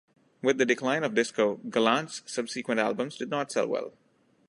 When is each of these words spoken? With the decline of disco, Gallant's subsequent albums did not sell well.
With 0.41 0.57
the 0.57 0.65
decline 0.65 1.03
of 1.03 1.13
disco, 1.13 1.57
Gallant's 1.69 2.23
subsequent 2.25 2.79
albums 2.79 3.17
did 3.17 3.29
not 3.29 3.51
sell 3.51 3.67
well. 3.67 3.93